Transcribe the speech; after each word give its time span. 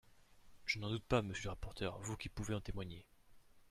Je 0.65 0.79
n’en 0.79 0.89
doute 0.89 1.03
pas, 1.03 1.21
monsieur 1.21 1.43
le 1.43 1.49
rapporteur, 1.51 1.99
vous 1.99 2.17
qui 2.17 2.27
pouvez 2.27 2.55
en 2.55 2.59
témoigner. 2.59 3.05